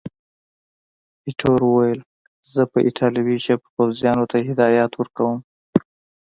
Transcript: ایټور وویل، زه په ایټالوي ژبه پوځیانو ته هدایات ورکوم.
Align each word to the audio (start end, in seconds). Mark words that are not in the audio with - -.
ایټور 1.27 1.59
وویل، 1.65 1.99
زه 2.53 2.61
په 2.71 2.77
ایټالوي 2.87 3.37
ژبه 3.45 3.67
پوځیانو 3.75 4.25
ته 4.31 4.37
هدایات 4.49 4.91
ورکوم. 4.95 5.39